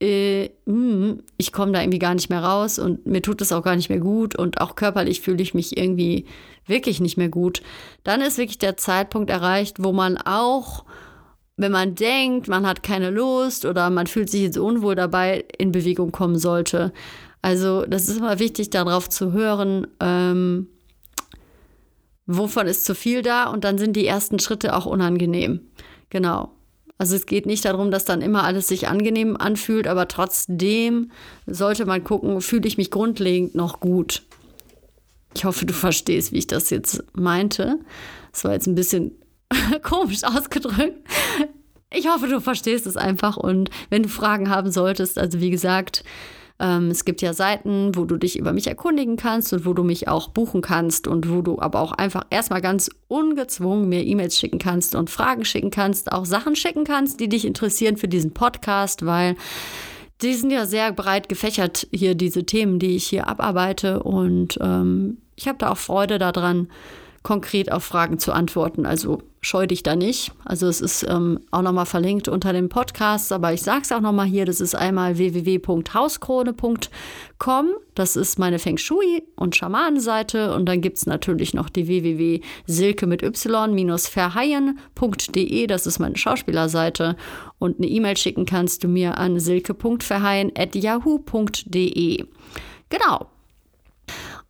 äh, 0.00 0.50
mh, 0.64 0.72
hm, 0.74 1.22
ich 1.36 1.52
komme 1.52 1.72
da 1.72 1.80
irgendwie 1.80 1.98
gar 1.98 2.14
nicht 2.14 2.30
mehr 2.30 2.42
raus 2.42 2.78
und 2.78 3.06
mir 3.06 3.20
tut 3.20 3.42
es 3.42 3.52
auch 3.52 3.62
gar 3.62 3.76
nicht 3.76 3.88
mehr 3.88 4.00
gut 4.00 4.38
und 4.38 4.60
auch 4.60 4.76
körperlich 4.76 5.20
fühle 5.20 5.42
ich 5.42 5.54
mich 5.54 5.76
irgendwie 5.76 6.26
wirklich 6.66 7.00
nicht 7.00 7.16
mehr 7.16 7.28
gut, 7.28 7.62
dann 8.04 8.20
ist 8.20 8.38
wirklich 8.38 8.58
der 8.58 8.76
Zeitpunkt 8.76 9.30
erreicht, 9.30 9.82
wo 9.82 9.92
man 9.92 10.16
auch 10.16 10.84
wenn 11.58 11.72
man 11.72 11.96
denkt, 11.96 12.48
man 12.48 12.66
hat 12.66 12.82
keine 12.82 13.10
Lust 13.10 13.64
oder 13.64 13.90
man 13.90 14.06
fühlt 14.06 14.30
sich 14.30 14.42
jetzt 14.42 14.58
unwohl 14.58 14.94
dabei, 14.94 15.44
in 15.58 15.72
Bewegung 15.72 16.12
kommen 16.12 16.38
sollte. 16.38 16.92
Also 17.42 17.84
das 17.84 18.08
ist 18.08 18.18
immer 18.18 18.38
wichtig, 18.38 18.70
darauf 18.70 19.08
zu 19.08 19.32
hören, 19.32 19.88
ähm, 20.00 20.68
wovon 22.26 22.68
ist 22.68 22.84
zu 22.84 22.94
viel 22.94 23.22
da 23.22 23.50
und 23.50 23.64
dann 23.64 23.76
sind 23.76 23.96
die 23.96 24.06
ersten 24.06 24.38
Schritte 24.38 24.74
auch 24.76 24.86
unangenehm. 24.86 25.60
Genau. 26.10 26.52
Also 26.96 27.16
es 27.16 27.26
geht 27.26 27.46
nicht 27.46 27.64
darum, 27.64 27.90
dass 27.90 28.04
dann 28.04 28.22
immer 28.22 28.44
alles 28.44 28.68
sich 28.68 28.86
angenehm 28.86 29.36
anfühlt, 29.36 29.88
aber 29.88 30.06
trotzdem 30.06 31.10
sollte 31.46 31.86
man 31.86 32.04
gucken, 32.04 32.40
fühle 32.40 32.68
ich 32.68 32.78
mich 32.78 32.90
grundlegend 32.90 33.56
noch 33.56 33.80
gut. 33.80 34.22
Ich 35.34 35.44
hoffe, 35.44 35.66
du 35.66 35.74
verstehst, 35.74 36.32
wie 36.32 36.38
ich 36.38 36.46
das 36.46 36.70
jetzt 36.70 37.04
meinte. 37.14 37.78
Das 38.32 38.44
war 38.44 38.52
jetzt 38.52 38.66
ein 38.66 38.74
bisschen 38.74 39.12
komisch 39.82 40.24
ausgedrückt. 40.24 40.98
Ich 41.90 42.08
hoffe, 42.08 42.28
du 42.28 42.40
verstehst 42.40 42.86
es 42.86 42.96
einfach 42.96 43.36
und 43.36 43.70
wenn 43.88 44.02
du 44.02 44.08
Fragen 44.08 44.50
haben 44.50 44.70
solltest, 44.70 45.18
also 45.18 45.40
wie 45.40 45.50
gesagt, 45.50 46.04
ähm, 46.60 46.90
es 46.90 47.04
gibt 47.04 47.22
ja 47.22 47.32
Seiten, 47.32 47.94
wo 47.94 48.04
du 48.04 48.16
dich 48.16 48.38
über 48.38 48.52
mich 48.52 48.66
erkundigen 48.66 49.16
kannst 49.16 49.52
und 49.52 49.64
wo 49.64 49.72
du 49.72 49.84
mich 49.84 50.08
auch 50.08 50.28
buchen 50.28 50.60
kannst 50.60 51.06
und 51.06 51.30
wo 51.30 51.40
du 51.40 51.58
aber 51.60 51.80
auch 51.80 51.92
einfach 51.92 52.26
erstmal 52.30 52.60
ganz 52.60 52.90
ungezwungen 53.06 53.88
mir 53.88 54.04
E-Mails 54.04 54.36
schicken 54.36 54.58
kannst 54.58 54.94
und 54.94 55.08
Fragen 55.08 55.44
schicken 55.44 55.70
kannst, 55.70 56.12
auch 56.12 56.26
Sachen 56.26 56.56
schicken 56.56 56.84
kannst, 56.84 57.20
die 57.20 57.28
dich 57.28 57.44
interessieren 57.44 57.96
für 57.96 58.08
diesen 58.08 58.34
Podcast, 58.34 59.06
weil 59.06 59.36
die 60.20 60.34
sind 60.34 60.50
ja 60.50 60.66
sehr 60.66 60.92
breit 60.92 61.28
gefächert 61.28 61.86
hier, 61.92 62.16
diese 62.16 62.44
Themen, 62.44 62.80
die 62.80 62.96
ich 62.96 63.06
hier 63.06 63.28
abarbeite 63.28 64.02
und 64.02 64.58
ähm, 64.60 65.18
ich 65.36 65.46
habe 65.46 65.58
da 65.58 65.70
auch 65.70 65.78
Freude 65.78 66.18
daran, 66.18 66.68
konkret 67.28 67.70
auf 67.70 67.84
Fragen 67.84 68.18
zu 68.18 68.32
antworten. 68.32 68.86
Also 68.86 69.20
scheu 69.42 69.66
dich 69.66 69.82
da 69.82 69.96
nicht. 69.96 70.32
Also 70.46 70.66
es 70.66 70.80
ist 70.80 71.06
ähm, 71.06 71.40
auch 71.50 71.60
nochmal 71.60 71.84
verlinkt 71.84 72.26
unter 72.26 72.54
dem 72.54 72.70
Podcast, 72.70 73.32
aber 73.32 73.52
ich 73.52 73.60
sage 73.60 73.82
es 73.82 73.92
auch 73.92 74.00
nochmal 74.00 74.24
hier, 74.24 74.46
das 74.46 74.62
ist 74.62 74.74
einmal 74.74 75.18
www.hauskrone.com. 75.18 77.66
Das 77.94 78.16
ist 78.16 78.38
meine 78.38 78.58
Feng 78.58 78.78
Shui 78.78 79.24
und 79.36 79.54
Schamanenseite 79.54 80.54
und 80.54 80.64
dann 80.64 80.80
gibt 80.80 80.96
es 80.96 81.04
natürlich 81.04 81.52
noch 81.52 81.68
die 81.68 81.86
www.silke 81.86 83.06
mit 83.06 83.22
y-verheyen.de. 83.22 85.66
Das 85.66 85.86
ist 85.86 85.98
meine 85.98 86.16
Schauspielerseite 86.16 87.14
und 87.58 87.76
eine 87.76 87.88
E-Mail 87.88 88.16
schicken 88.16 88.46
kannst 88.46 88.84
du 88.84 88.88
mir 88.88 89.18
an 89.18 89.38
silke.verheyen.yahoo.de. 89.38 92.24
Genau. 92.88 93.26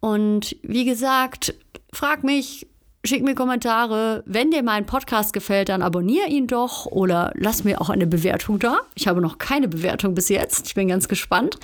Und 0.00 0.56
wie 0.62 0.84
gesagt, 0.84 1.54
frag 1.92 2.24
mich, 2.24 2.66
schick 3.04 3.22
mir 3.22 3.34
Kommentare. 3.34 4.22
Wenn 4.26 4.50
dir 4.50 4.62
mein 4.62 4.86
Podcast 4.86 5.32
gefällt, 5.32 5.68
dann 5.68 5.82
abonniere 5.82 6.28
ihn 6.28 6.46
doch 6.46 6.86
oder 6.86 7.32
lass 7.34 7.64
mir 7.64 7.80
auch 7.80 7.90
eine 7.90 8.06
Bewertung 8.06 8.58
da. 8.58 8.80
Ich 8.94 9.08
habe 9.08 9.20
noch 9.20 9.38
keine 9.38 9.68
Bewertung 9.68 10.14
bis 10.14 10.28
jetzt. 10.28 10.66
Ich 10.66 10.74
bin 10.74 10.88
ganz 10.88 11.08
gespannt. 11.08 11.58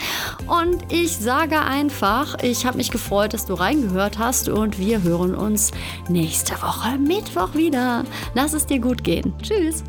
Und 0.46 0.92
ich 0.92 1.16
sage 1.16 1.60
einfach, 1.60 2.42
ich 2.42 2.66
habe 2.66 2.78
mich 2.78 2.90
gefreut, 2.90 3.34
dass 3.34 3.46
du 3.46 3.54
reingehört 3.54 4.18
hast 4.18 4.48
und 4.48 4.78
wir 4.78 5.02
hören 5.02 5.34
uns 5.34 5.72
nächste 6.08 6.54
Woche 6.54 6.98
Mittwoch 6.98 7.54
wieder. 7.54 8.04
Lass 8.34 8.52
es 8.52 8.66
dir 8.66 8.78
gut 8.78 9.04
gehen. 9.04 9.34
Tschüss. 9.42 9.84